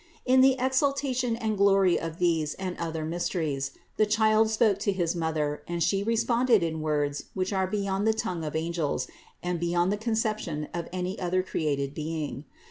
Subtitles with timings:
[0.25, 5.15] In the exaltation and glory of these and other mysteries, the Child spoke to his
[5.15, 9.07] Mother and She re sponded in words which are beyond the tongue of angels
[9.43, 12.45] and beyond the conception of any other created being.